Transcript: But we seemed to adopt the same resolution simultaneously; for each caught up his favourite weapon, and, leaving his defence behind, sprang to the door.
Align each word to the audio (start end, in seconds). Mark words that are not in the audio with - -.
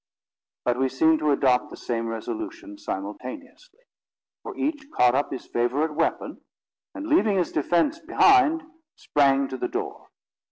But 0.65 0.79
we 0.79 0.89
seemed 0.89 1.19
to 1.19 1.29
adopt 1.29 1.69
the 1.69 1.77
same 1.77 2.07
resolution 2.07 2.75
simultaneously; 2.79 3.81
for 4.41 4.57
each 4.57 4.89
caught 4.89 5.13
up 5.13 5.29
his 5.31 5.45
favourite 5.45 5.93
weapon, 5.93 6.41
and, 6.95 7.05
leaving 7.07 7.37
his 7.37 7.51
defence 7.51 7.99
behind, 7.99 8.63
sprang 8.95 9.47
to 9.49 9.57
the 9.59 9.67
door. 9.67 10.07